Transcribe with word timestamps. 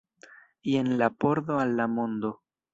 Jen 0.71 0.89
la 1.03 1.11
pordo 1.25 1.61
al 1.67 1.77
la 1.83 1.89
mondo. 2.01 2.37